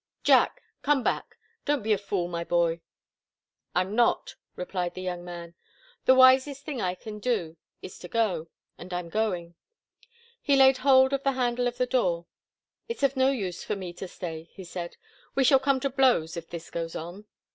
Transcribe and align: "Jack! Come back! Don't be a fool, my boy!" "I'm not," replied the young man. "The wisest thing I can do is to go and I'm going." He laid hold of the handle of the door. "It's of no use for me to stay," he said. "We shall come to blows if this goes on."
"Jack! 0.23 0.63
Come 0.81 1.03
back! 1.03 1.37
Don't 1.63 1.83
be 1.83 1.93
a 1.93 1.97
fool, 1.99 2.27
my 2.27 2.43
boy!" 2.43 2.81
"I'm 3.75 3.95
not," 3.95 4.33
replied 4.55 4.95
the 4.95 5.01
young 5.03 5.23
man. 5.23 5.53
"The 6.05 6.15
wisest 6.15 6.63
thing 6.65 6.81
I 6.81 6.95
can 6.95 7.19
do 7.19 7.55
is 7.83 7.99
to 7.99 8.07
go 8.07 8.49
and 8.79 8.91
I'm 8.95 9.09
going." 9.09 9.53
He 10.41 10.55
laid 10.55 10.77
hold 10.77 11.13
of 11.13 11.21
the 11.21 11.33
handle 11.33 11.67
of 11.67 11.77
the 11.77 11.85
door. 11.85 12.25
"It's 12.89 13.03
of 13.03 13.15
no 13.15 13.29
use 13.29 13.63
for 13.63 13.75
me 13.75 13.93
to 13.93 14.07
stay," 14.07 14.49
he 14.51 14.63
said. 14.63 14.97
"We 15.35 15.43
shall 15.43 15.59
come 15.59 15.79
to 15.81 15.89
blows 15.91 16.35
if 16.35 16.49
this 16.49 16.71
goes 16.71 16.95
on." 16.95 17.25